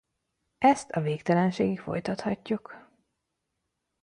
Ezt 0.57 0.89
a 0.91 1.01
végtelenségig 1.01 1.79
folytatjuk. 1.79 2.89